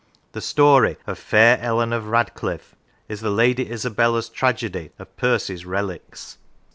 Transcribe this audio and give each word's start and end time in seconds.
The 0.31 0.41
story 0.41 0.97
of" 1.05 1.19
Fair 1.29 1.59
Ellen 1.59 1.93
of 1.93 2.07
Radcliffe" 2.07 2.73
is 3.07 3.21
the" 3.21 3.29
Lady 3.39 3.69
Isabella's 3.69 4.29
Tragedy" 4.29 4.89
of 4.97 5.15
Percy's" 5.15 5.63
Relics." 5.67 6.39